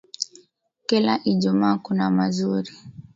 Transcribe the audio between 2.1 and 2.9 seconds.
mazuri.